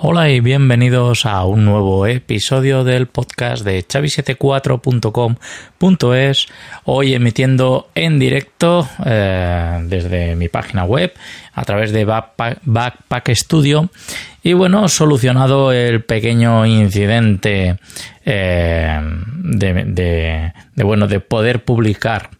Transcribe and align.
Hola 0.00 0.30
y 0.30 0.38
bienvenidos 0.38 1.26
a 1.26 1.44
un 1.44 1.64
nuevo 1.64 2.06
episodio 2.06 2.84
del 2.84 3.08
podcast 3.08 3.64
de 3.64 3.84
chavi74.com.es, 3.84 6.46
hoy 6.84 7.14
emitiendo 7.14 7.88
en 7.96 8.20
directo 8.20 8.88
eh, 9.04 9.80
desde 9.88 10.36
mi 10.36 10.48
página 10.48 10.84
web 10.84 11.12
a 11.52 11.64
través 11.64 11.90
de 11.90 12.04
Backpack, 12.04 13.28
Studio 13.30 13.90
y 14.44 14.52
bueno, 14.52 14.86
solucionado 14.86 15.72
el 15.72 16.04
pequeño 16.04 16.64
incidente 16.64 17.80
eh, 18.24 19.00
de, 19.34 20.52
de, 20.76 20.84
bueno, 20.84 21.08
de 21.08 21.18
poder 21.18 21.64
publicar 21.64 22.37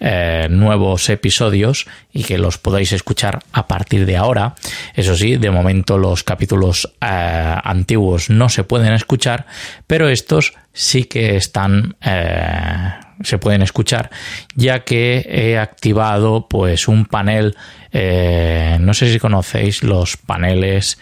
eh, 0.00 0.46
nuevos 0.50 1.08
episodios 1.08 1.86
y 2.12 2.24
que 2.24 2.38
los 2.38 2.58
podáis 2.58 2.92
escuchar 2.92 3.40
a 3.52 3.66
partir 3.66 4.06
de 4.06 4.16
ahora. 4.16 4.54
Eso 4.94 5.16
sí, 5.16 5.36
de 5.36 5.50
momento 5.50 5.98
los 5.98 6.22
capítulos 6.22 6.92
eh, 7.00 7.56
antiguos 7.64 8.30
no 8.30 8.48
se 8.48 8.64
pueden 8.64 8.92
escuchar, 8.92 9.46
pero 9.86 10.08
estos 10.08 10.54
sí 10.72 11.04
que 11.04 11.36
están 11.36 11.96
eh, 12.00 12.90
se 13.22 13.38
pueden 13.38 13.62
escuchar 13.62 14.10
ya 14.54 14.84
que 14.84 15.26
he 15.28 15.58
activado 15.58 16.46
pues 16.48 16.86
un 16.86 17.04
panel 17.04 17.56
no 17.90 18.94
sé 18.94 19.12
si 19.12 19.18
conocéis 19.18 19.82
los 19.82 20.16
paneles 20.16 20.98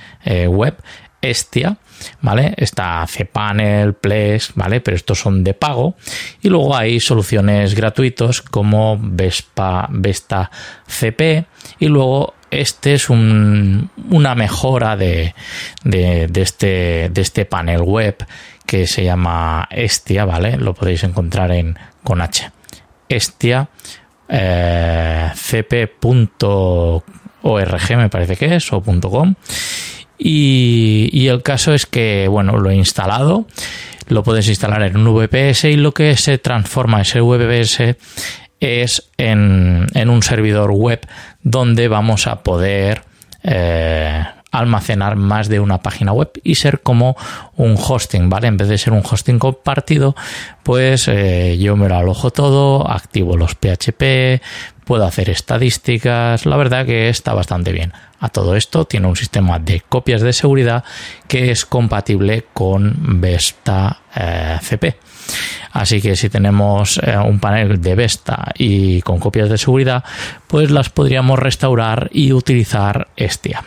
web 0.49 0.79
Estia, 1.31 1.77
¿vale? 2.21 2.55
Está 2.57 3.05
cPanel, 3.07 3.95
Plex, 3.95 4.53
¿vale? 4.55 4.81
Pero 4.81 4.97
estos 4.97 5.21
son 5.21 5.45
de 5.45 5.55
pago. 5.55 5.97
Y 6.43 6.49
luego 6.49 6.77
hay 6.77 7.01
soluciones 7.01 7.75
gratuitos 7.75 8.43
como 8.43 8.99
Vespa, 9.01 9.89
Vesta 9.91 10.51
CP. 10.87 11.47
Y 11.79 11.87
luego 11.87 12.35
este 12.51 12.95
es 12.95 13.11
una 13.11 14.35
mejora 14.35 14.97
de, 14.97 15.35
este, 15.85 17.11
de 17.11 17.21
este 17.21 17.45
panel 17.45 17.83
web 17.83 18.25
que 18.65 18.87
se 18.87 19.05
llama 19.05 19.69
Estia, 19.71 20.25
¿vale? 20.25 20.57
Lo 20.57 20.75
podéis 20.75 21.05
encontrar 21.05 21.51
en 21.53 21.79
con 22.03 22.21
H. 22.21 22.51
Estia 23.09 23.69
eh, 24.29 25.31
cp.org 25.35 27.03
me 27.97 28.09
parece 28.09 28.37
que 28.37 28.57
es 28.57 28.73
o 28.73 28.83
.com 28.83 29.35
y, 30.19 31.27
el 31.29 31.43
caso 31.43 31.75
es 31.75 31.87
que, 31.87 32.29
bueno, 32.29 32.57
lo 32.57 32.71
he 32.71 32.77
instalado, 32.77 33.47
lo 34.09 34.23
puedes 34.23 34.49
instalar 34.49 34.83
en 34.83 34.97
un 34.97 35.15
VPS 35.15 35.65
y 35.65 35.77
lo 35.77 35.93
que 35.93 36.17
se 36.17 36.39
transforma 36.39 37.03
ese 37.03 37.21
VPS 37.21 37.97
es 38.61 39.11
en, 39.19 39.87
un 40.09 40.23
servidor 40.23 40.71
web 40.71 41.01
donde 41.43 41.89
vamos 41.89 42.27
a 42.27 42.43
poder 42.43 43.03
eh, 43.43 44.25
almacenar 44.59 45.17
más 45.17 45.49
de 45.49 45.61
una 45.61 45.79
página 45.79 46.13
web 46.13 46.31
y 46.43 46.57
ser 46.57 46.81
como 46.81 47.17
un 47.57 47.77
hosting, 47.77 48.29
¿vale? 48.29 48.49
En 48.49 48.57
vez 48.57 48.69
de 48.69 48.79
ser 48.79 48.93
un 48.93 49.03
hosting 49.09 49.39
compartido, 49.39 50.17
pues 50.63 51.09
eh, 51.09 51.57
yo 51.59 51.77
me 51.77 51.89
lo 51.89 51.97
alojo 51.97 52.31
todo, 52.31 52.91
activo 52.91 53.37
los 53.37 53.55
PHP, 53.55 54.43
puedo 54.85 55.05
hacer 55.05 55.31
estadísticas, 55.31 56.47
la 56.47 56.57
verdad 56.57 56.87
que 56.87 57.09
está 57.09 57.35
bastante 57.35 57.73
bien. 57.73 57.93
A 58.21 58.31
todo 58.31 58.57
esto 58.57 58.87
tiene 58.87 59.09
un 59.09 59.17
sistema 59.17 59.59
de 59.59 59.83
copias 59.87 60.23
de 60.23 60.33
seguridad 60.33 60.85
que 61.29 61.51
es 61.51 61.67
compatible 61.67 62.47
con 62.55 63.21
Vesta 63.21 64.01
eh, 64.15 64.59
CP. 64.63 64.97
Así 65.73 66.01
que 66.01 66.17
si 66.17 66.31
tenemos 66.31 66.99
eh, 67.03 67.19
un 67.19 67.39
panel 67.39 67.81
de 67.81 67.95
Vesta 67.95 68.53
y 68.57 69.03
con 69.03 69.19
copias 69.19 69.51
de 69.51 69.59
seguridad, 69.59 70.05
pues 70.47 70.71
las 70.71 70.89
podríamos 70.89 71.39
restaurar 71.39 72.09
y 72.13 72.33
utilizar 72.33 73.09
Estia. 73.17 73.63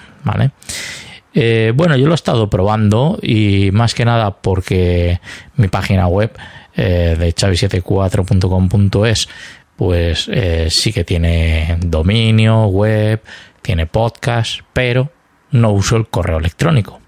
Eh, 1.33 1.73
bueno, 1.75 1.95
yo 1.95 2.07
lo 2.07 2.13
he 2.13 2.15
estado 2.15 2.49
probando 2.49 3.19
y 3.21 3.69
más 3.71 3.93
que 3.93 4.05
nada 4.05 4.41
porque 4.41 5.19
mi 5.55 5.67
página 5.67 6.07
web 6.07 6.31
de 6.75 7.35
chavi74.com.es 7.35 9.27
pues 9.75 10.29
sí 10.69 10.93
que 10.93 11.03
tiene 11.03 11.77
dominio, 11.81 12.65
web, 12.67 13.21
tiene 13.61 13.85
podcast, 13.85 14.61
pero 14.73 15.11
no 15.51 15.71
uso 15.71 15.97
el 15.97 16.07
correo 16.07 16.37
electrónico 16.37 16.99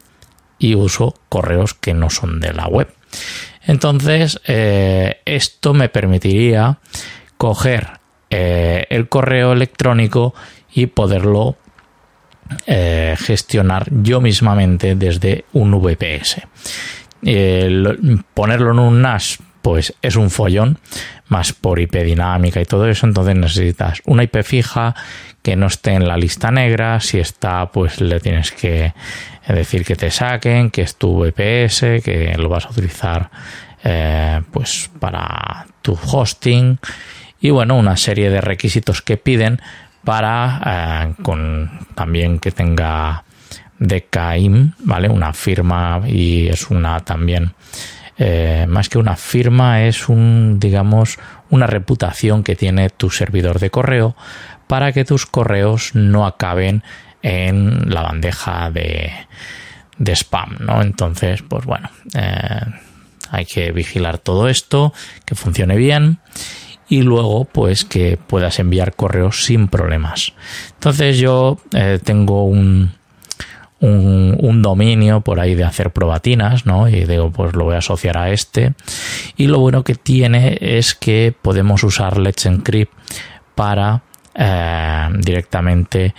y 0.59 0.75
uso 0.75 1.15
correos 1.29 1.73
que 1.73 1.93
no 1.93 2.09
son 2.09 2.39
de 2.39 2.53
la 2.53 2.67
web. 2.67 2.93
Entonces, 3.65 4.39
eh, 4.47 5.21
esto 5.25 5.73
me 5.73 5.89
permitiría 5.89 6.79
coger 7.37 7.99
eh, 8.29 8.85
el 8.89 9.09
correo 9.09 9.53
electrónico 9.53 10.33
y 10.73 10.87
poderlo 10.87 11.57
eh, 12.65 13.15
gestionar 13.17 13.87
yo 13.91 14.21
mismamente 14.21 14.95
desde 14.95 15.45
un 15.53 15.71
VPS. 15.81 16.41
ponerlo 18.33 18.71
en 18.71 18.79
un 18.79 19.01
NAS, 19.01 19.39
pues 19.61 19.93
es 20.01 20.15
un 20.15 20.29
follón, 20.29 20.79
más 21.27 21.53
por 21.53 21.79
IP 21.79 21.95
dinámica 22.03 22.59
y 22.59 22.65
todo 22.65 22.87
eso, 22.87 23.05
entonces 23.05 23.35
necesitas 23.35 24.01
una 24.05 24.23
IP 24.23 24.43
fija 24.43 24.95
que 25.41 25.55
no 25.55 25.67
esté 25.67 25.91
en 25.91 26.07
la 26.07 26.17
lista 26.17 26.51
negra, 26.51 26.99
si 26.99 27.19
está 27.19 27.71
pues 27.71 28.01
le 28.01 28.19
tienes 28.19 28.51
que 28.51 28.93
decir 29.47 29.85
que 29.85 29.95
te 29.95 30.11
saquen, 30.11 30.69
que 30.69 30.81
es 30.81 30.95
tu 30.95 31.19
VPS, 31.19 32.03
que 32.03 32.35
lo 32.37 32.49
vas 32.49 32.65
a 32.65 32.69
utilizar 32.69 33.29
eh, 33.83 34.41
pues 34.51 34.89
para 34.99 35.65
tu 35.81 35.93
hosting 35.93 36.77
y 37.39 37.49
bueno, 37.49 37.75
una 37.75 37.97
serie 37.97 38.29
de 38.29 38.41
requisitos 38.41 39.01
que 39.01 39.17
piden 39.17 39.59
para 40.03 40.61
eh, 40.65 41.13
con 41.23 41.69
también 41.95 42.39
que 42.39 42.51
tenga 42.51 43.23
DKIM, 43.79 44.73
¿vale? 44.79 45.09
Una 45.09 45.33
firma 45.33 46.01
y 46.05 46.47
es 46.47 46.69
una 46.69 46.99
también 46.99 47.53
eh, 48.17 48.67
más 48.69 48.89
que 48.89 48.99
una 48.99 49.15
firma, 49.15 49.83
es 49.83 50.07
un, 50.07 50.59
digamos, 50.59 51.17
una 51.49 51.65
reputación 51.65 52.43
que 52.43 52.55
tiene 52.55 52.89
tu 52.89 53.09
servidor 53.09 53.59
de 53.59 53.71
correo 53.71 54.15
para 54.67 54.91
que 54.91 55.05
tus 55.05 55.25
correos 55.25 55.95
no 55.95 56.27
acaben 56.27 56.83
en 57.23 57.91
la 57.91 58.03
bandeja 58.03 58.69
de, 58.69 59.11
spam, 60.15 60.57
¿no? 60.59 60.81
Entonces, 60.81 61.41
pues 61.41 61.65
bueno, 61.65 61.89
eh, 62.13 62.61
hay 63.31 63.45
que 63.45 63.71
vigilar 63.71 64.19
todo 64.19 64.49
esto, 64.49 64.93
que 65.25 65.33
funcione 65.33 65.75
bien 65.75 66.19
y 66.91 67.03
luego 67.03 67.45
pues 67.45 67.85
que 67.85 68.17
puedas 68.17 68.59
enviar 68.59 68.93
correos 68.93 69.45
sin 69.45 69.69
problemas. 69.69 70.33
Entonces 70.73 71.17
yo 71.19 71.57
eh, 71.73 71.99
tengo 72.03 72.43
un, 72.43 72.91
un, 73.79 74.61
dominio 74.61 75.21
por 75.21 75.39
ahí 75.39 75.55
de 75.55 75.63
hacer 75.63 75.91
probatinas, 75.91 76.65
¿no? 76.65 76.89
Y 76.89 77.05
digo, 77.05 77.31
pues 77.31 77.55
lo 77.55 77.63
voy 77.63 77.75
a 77.75 77.77
asociar 77.77 78.17
a 78.17 78.31
este. 78.31 78.73
Y 79.37 79.47
lo 79.47 79.59
bueno 79.59 79.85
que 79.85 79.95
tiene 79.95 80.57
es 80.59 80.93
que 80.93 81.33
podemos 81.41 81.81
usar 81.85 82.17
Let's 82.17 82.45
Encrypt 82.45 82.91
para 83.55 84.03
eh, 84.35 85.07
directamente 85.19 86.13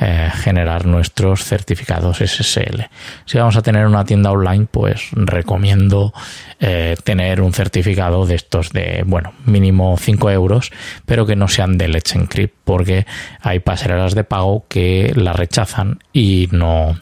eh, 0.00 0.30
generar 0.32 0.86
nuestros 0.86 1.44
certificados 1.44 2.18
SSL. 2.18 2.88
Si 3.24 3.36
vamos 3.36 3.56
a 3.56 3.62
tener 3.62 3.86
una 3.86 4.04
tienda 4.04 4.30
online, 4.30 4.66
pues 4.70 5.08
recomiendo 5.12 6.12
eh, 6.60 6.96
tener 7.02 7.40
un 7.40 7.52
certificado 7.52 8.24
de 8.24 8.36
estos 8.36 8.70
de, 8.70 9.02
bueno, 9.06 9.32
mínimo 9.44 9.96
5 9.98 10.30
euros, 10.30 10.70
pero 11.04 11.26
que 11.26 11.34
no 11.34 11.48
sean 11.48 11.78
de 11.78 11.88
Let's 11.88 12.14
Encrypt, 12.14 12.54
porque 12.64 13.06
hay 13.40 13.58
pasarelas 13.58 14.14
de 14.14 14.22
pago 14.22 14.66
que 14.68 15.12
la 15.16 15.32
rechazan 15.32 15.98
y 16.12 16.48
no, 16.52 16.96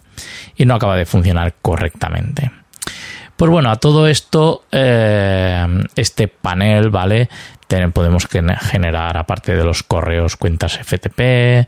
y 0.57 0.65
no 0.65 0.75
acaba 0.75 0.97
de 0.97 1.05
funcionar 1.05 1.55
correctamente. 1.61 2.51
Pues 3.37 3.51
bueno, 3.51 3.71
a 3.71 3.77
todo 3.77 4.07
esto, 4.07 4.65
eh, 4.73 5.67
este 5.95 6.27
panel, 6.29 6.89
¿vale? 6.89 7.29
Podemos 7.93 8.27
generar, 8.27 9.17
aparte 9.17 9.57
de 9.57 9.65
los 9.65 9.83
correos, 9.83 10.37
cuentas 10.37 10.79
FTP, 10.79 11.67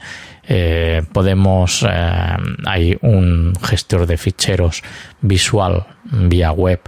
eh, 0.50 1.02
podemos, 1.12 1.84
eh, 1.88 2.36
hay 2.66 2.96
un 3.02 3.52
gestor 3.62 4.06
de 4.06 4.16
ficheros 4.16 4.82
visual 5.20 5.84
vía 6.04 6.52
web 6.52 6.80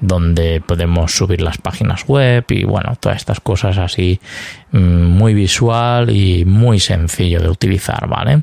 donde 0.00 0.60
podemos 0.60 1.16
subir 1.16 1.40
las 1.40 1.56
páginas 1.58 2.06
web 2.06 2.44
y 2.50 2.64
bueno, 2.64 2.94
todas 3.00 3.16
estas 3.16 3.40
cosas 3.40 3.78
así 3.78 4.20
mm, 4.72 4.78
muy 4.78 5.32
visual 5.32 6.10
y 6.10 6.44
muy 6.44 6.80
sencillo 6.80 7.40
de 7.40 7.48
utilizar, 7.48 8.06
¿vale? 8.06 8.42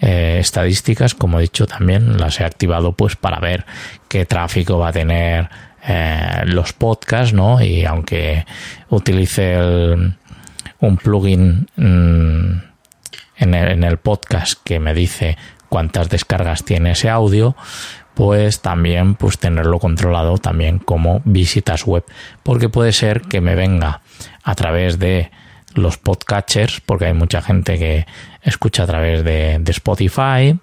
Eh, 0.00 0.36
estadísticas, 0.40 1.14
como 1.14 1.38
he 1.38 1.42
dicho 1.42 1.66
también, 1.66 2.18
las 2.18 2.40
he 2.40 2.44
activado 2.44 2.92
pues 2.92 3.16
para 3.16 3.40
ver 3.40 3.64
qué 4.08 4.26
tráfico 4.26 4.78
va 4.78 4.88
a 4.88 4.92
tener 4.92 5.48
eh, 5.86 6.42
los 6.46 6.72
podcasts, 6.72 7.32
¿no? 7.32 7.62
Y 7.62 7.84
aunque 7.84 8.44
utilice 8.90 9.58
un 10.80 10.96
plugin 10.96 11.66
mm, 11.76 12.62
en, 13.36 13.54
el, 13.54 13.72
en 13.72 13.84
el 13.84 13.98
podcast 13.98 14.60
que 14.64 14.80
me 14.80 14.94
dice 14.94 15.36
cuántas 15.68 16.08
descargas 16.08 16.64
tiene 16.64 16.92
ese 16.92 17.10
audio, 17.10 17.56
pues 18.14 18.62
también 18.62 19.14
pues 19.14 19.38
tenerlo 19.38 19.78
controlado 19.78 20.38
también 20.38 20.78
como 20.78 21.20
visitas 21.24 21.84
web 21.84 22.04
porque 22.42 22.68
puede 22.68 22.92
ser 22.92 23.22
que 23.22 23.40
me 23.40 23.54
venga 23.54 24.02
a 24.42 24.54
través 24.54 24.98
de 24.98 25.30
los 25.74 25.98
podcatchers 25.98 26.80
porque 26.80 27.06
hay 27.06 27.14
mucha 27.14 27.42
gente 27.42 27.78
que 27.78 28.06
escucha 28.42 28.84
a 28.84 28.86
través 28.86 29.24
de, 29.24 29.60
Spotify 29.66 30.56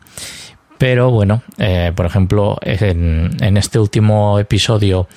Pero 0.82 1.12
bueno, 1.12 1.44
eh, 1.60 1.92
por 1.96 2.08
ejemplo, 2.08 2.58
en, 2.64 3.56
este 3.56 3.78
último 3.78 4.40
episodio 4.40 5.08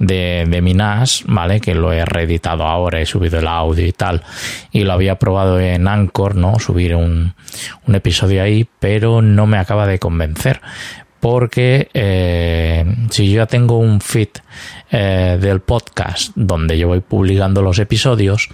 de, 0.00 0.44
de 0.48 0.60
mi 0.60 0.74
NAS, 0.74 1.22
¿vale? 1.28 1.60
Que 1.60 1.76
lo 1.76 1.92
he 1.92 2.04
reeditado 2.04 2.64
ahora, 2.64 3.00
he 3.00 3.06
subido 3.06 3.38
el 3.38 3.46
audio 3.46 3.86
y 3.86 3.92
tal, 3.92 4.24
y 4.72 4.82
lo 4.82 4.92
había 4.92 5.20
probado 5.20 5.60
en 5.60 5.86
Anchor, 5.86 6.34
¿no? 6.34 6.58
Subir 6.58 6.96
un, 6.96 7.34
un 7.86 7.94
episodio 7.94 8.42
ahí, 8.42 8.66
pero 8.80 9.22
no 9.22 9.46
me 9.46 9.58
acaba 9.58 9.86
de 9.86 10.00
convencer 10.00 10.60
porque 11.20 11.88
eh, 11.94 12.84
si 13.10 13.30
yo 13.30 13.36
ya 13.36 13.46
tengo 13.46 13.78
un 13.78 14.00
feed 14.00 14.30
eh, 14.90 15.38
del 15.40 15.60
podcast 15.60 16.32
donde 16.34 16.76
yo 16.76 16.88
voy 16.88 16.98
publicando 16.98 17.62
los 17.62 17.78
episodios, 17.78 18.48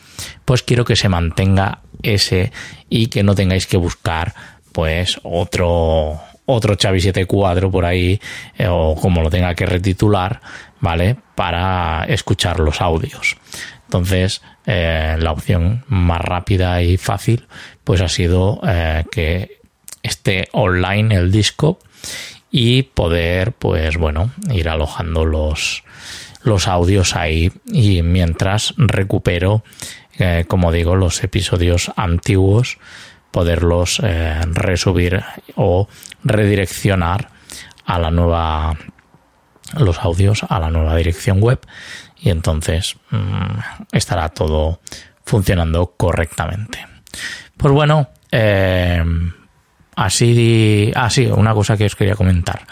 pues 0.44 0.62
quiero 0.62 0.84
que 0.84 0.96
se 0.96 1.08
mantenga 1.08 1.78
ese 2.02 2.52
y 2.90 3.06
que 3.06 3.22
no 3.22 3.34
tengáis 3.34 3.66
que 3.66 3.78
buscar 3.78 4.34
pues 4.70 5.18
otro 5.22 6.20
otro 6.48 6.74
Chavi 6.74 7.00
74 7.00 7.70
por 7.70 7.84
ahí 7.84 8.20
eh, 8.56 8.66
o 8.68 8.96
como 8.96 9.22
lo 9.22 9.30
tenga 9.30 9.54
que 9.54 9.66
retitular, 9.66 10.40
¿vale? 10.80 11.16
Para 11.34 12.04
escuchar 12.08 12.58
los 12.60 12.80
audios. 12.80 13.36
Entonces, 13.84 14.42
la 14.66 15.32
opción 15.32 15.82
más 15.88 16.20
rápida 16.20 16.82
y 16.82 16.98
fácil 16.98 17.46
pues 17.84 18.02
ha 18.02 18.08
sido 18.08 18.60
que 19.10 19.60
esté 20.02 20.48
online 20.52 21.14
el 21.14 21.32
disco 21.32 21.78
y 22.50 22.82
poder, 22.82 23.52
pues 23.52 23.96
bueno, 23.96 24.30
ir 24.52 24.68
alojando 24.68 25.24
los, 25.24 25.84
los 26.42 26.68
audios 26.68 27.16
ahí 27.16 27.52
y 27.66 28.02
mientras 28.02 28.74
recupero, 28.76 29.62
eh, 30.18 30.44
como 30.48 30.72
digo, 30.72 30.96
los 30.96 31.22
episodios 31.22 31.92
antiguos, 31.96 32.78
poderlos 33.30 34.00
eh, 34.02 34.40
resubir 34.46 35.22
o 35.56 35.88
redireccionar 36.24 37.30
a 37.84 37.98
la 37.98 38.10
nueva 38.10 38.76
los 39.78 39.98
audios 39.98 40.44
a 40.48 40.58
la 40.58 40.70
nueva 40.70 40.96
dirección 40.96 41.40
web 41.40 41.60
y 42.16 42.30
entonces 42.30 42.96
mm, 43.10 43.58
estará 43.92 44.30
todo 44.30 44.80
funcionando 45.24 45.94
correctamente. 45.96 46.86
Pues 47.56 47.74
bueno, 47.74 48.08
eh, 48.32 49.02
Así, 49.98 50.92
sí, 51.10 51.26
una 51.26 51.52
cosa 51.54 51.76
que 51.76 51.86
os 51.86 51.96
quería 51.96 52.14
comentar. 52.14 52.64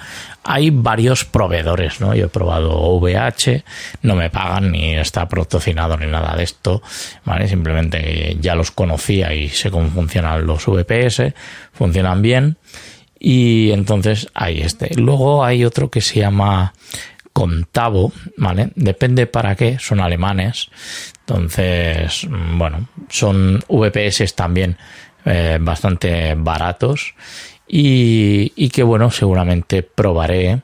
Hay 0.48 0.70
varios 0.70 1.24
proveedores, 1.24 2.00
¿no? 2.00 2.14
Yo 2.14 2.26
he 2.26 2.28
probado 2.28 2.70
OVH, 2.70 3.64
no 4.02 4.14
me 4.14 4.30
pagan 4.30 4.70
ni 4.70 4.94
está 4.94 5.28
patrocinado 5.28 5.96
ni 5.96 6.06
nada 6.06 6.36
de 6.36 6.44
esto, 6.44 6.82
¿vale? 7.24 7.48
Simplemente 7.48 8.36
ya 8.40 8.54
los 8.54 8.70
conocía 8.70 9.34
y 9.34 9.48
sé 9.48 9.70
cómo 9.70 9.88
funcionan 9.90 10.46
los 10.46 10.66
VPS, 10.66 11.34
funcionan 11.72 12.22
bien 12.22 12.58
y 13.18 13.72
entonces 13.72 14.28
hay 14.34 14.60
este. 14.60 14.94
Luego 14.94 15.44
hay 15.44 15.64
otro 15.64 15.90
que 15.90 16.00
se 16.00 16.20
llama 16.20 16.72
Contavo, 17.32 18.12
¿vale? 18.36 18.70
Depende 18.76 19.26
para 19.26 19.56
qué, 19.56 19.78
son 19.80 20.00
alemanes. 20.00 20.68
Entonces, 21.20 22.26
bueno, 22.30 22.88
son 23.08 23.64
VPS 23.68 24.34
también 24.34 24.76
eh, 25.24 25.58
bastante 25.60 26.34
baratos 26.36 27.14
y, 27.68 28.68
que 28.70 28.82
bueno, 28.82 29.10
seguramente 29.10 29.82
probaré 29.82 30.62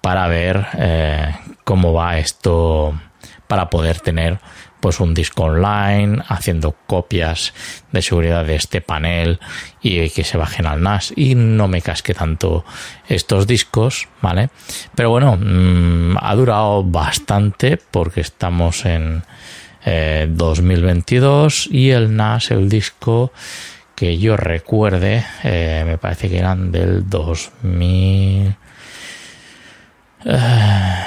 para 0.00 0.26
ver 0.28 0.66
eh, 0.78 1.34
cómo 1.64 1.92
va 1.92 2.18
esto 2.18 2.98
para 3.46 3.70
poder 3.70 4.00
tener 4.00 4.40
pues 4.80 4.98
un 4.98 5.14
disco 5.14 5.44
online 5.44 6.24
haciendo 6.26 6.74
copias 6.88 7.54
de 7.92 8.02
seguridad 8.02 8.44
de 8.44 8.56
este 8.56 8.80
panel 8.80 9.38
y 9.80 10.10
que 10.10 10.24
se 10.24 10.36
bajen 10.36 10.66
al 10.66 10.82
NAS 10.82 11.12
y 11.14 11.36
no 11.36 11.68
me 11.68 11.82
casque 11.82 12.14
tanto 12.14 12.64
estos 13.08 13.46
discos, 13.46 14.08
¿vale? 14.20 14.50
Pero 14.96 15.10
bueno, 15.10 15.36
mm, 15.36 16.16
ha 16.20 16.34
durado 16.34 16.82
bastante 16.82 17.76
porque 17.76 18.22
estamos 18.22 18.84
en 18.84 19.22
2022 19.84 21.66
eh, 21.66 21.76
y 21.76 21.90
el 21.90 22.16
NAS, 22.16 22.50
el 22.50 22.68
disco, 22.68 23.32
que 24.02 24.18
yo 24.18 24.36
recuerde, 24.36 25.24
eh, 25.44 25.84
me 25.86 25.96
parece 25.96 26.28
que 26.28 26.36
eran 26.36 26.72
del 26.72 27.08
2000. 27.08 28.56
Eh, 30.24 31.04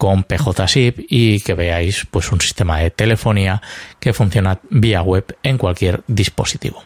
con 0.02 0.24
PJSIP 0.24 1.06
y 1.10 1.38
que 1.42 1.54
veáis 1.54 2.08
pues 2.10 2.32
un 2.32 2.40
sistema 2.40 2.78
de 2.78 2.90
telefonía 2.90 3.62
que 4.00 4.12
funciona 4.12 4.58
vía 4.68 5.00
web 5.00 5.36
en 5.44 5.58
cualquier 5.58 6.02
dispositivo. 6.08 6.82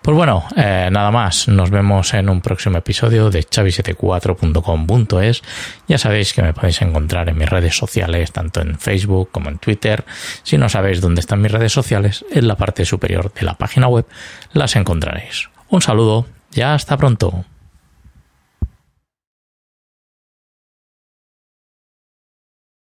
Pues 0.00 0.16
bueno, 0.16 0.44
eh, 0.56 0.88
nada 0.92 1.10
más, 1.10 1.48
nos 1.48 1.70
vemos 1.70 2.14
en 2.14 2.28
un 2.28 2.40
próximo 2.40 2.78
episodio 2.78 3.30
de 3.30 3.42
chavi74.com.es. 3.42 5.42
Ya 5.88 5.98
sabéis 5.98 6.34
que 6.34 6.42
me 6.42 6.54
podéis 6.54 6.80
encontrar 6.82 7.28
en 7.28 7.36
mis 7.36 7.48
redes 7.48 7.76
sociales, 7.76 8.30
tanto 8.30 8.60
en 8.60 8.78
Facebook 8.78 9.30
como 9.32 9.48
en 9.48 9.58
Twitter. 9.58 10.04
Si 10.44 10.56
no 10.56 10.68
sabéis 10.68 11.00
dónde 11.00 11.18
están 11.18 11.42
mis 11.42 11.50
redes 11.50 11.72
sociales, 11.72 12.24
en 12.30 12.46
la 12.46 12.54
parte 12.54 12.84
superior 12.84 13.34
de 13.34 13.42
la 13.42 13.54
página 13.54 13.88
web 13.88 14.06
las 14.52 14.76
encontraréis. 14.76 15.48
Un 15.68 15.82
saludo, 15.82 16.28
ya 16.52 16.74
hasta 16.74 16.96
pronto. 16.96 17.44